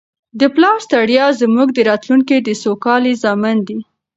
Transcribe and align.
د 0.39 0.41
پلار 0.55 0.77
ستړیاوې 0.87 1.37
زموږ 1.41 1.67
د 1.73 1.79
راتلونکي 1.89 2.35
د 2.41 2.49
سوکالۍ 2.63 3.13
ضامنې 3.23 3.61
دي. 3.67 3.79